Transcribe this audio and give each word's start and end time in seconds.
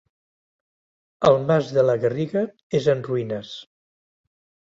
El 1.29 1.37
Mas 1.51 1.69
de 1.75 1.83
la 1.85 1.95
Garriga 2.07 2.43
és 2.79 2.89
en 2.95 3.03
ruïnes. 3.09 3.51